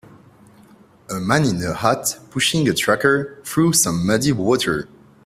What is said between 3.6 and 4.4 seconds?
some muddy